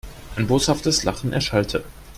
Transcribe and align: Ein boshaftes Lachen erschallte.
Ein 0.35 0.47
boshaftes 0.47 1.03
Lachen 1.03 1.31
erschallte. 1.31 1.83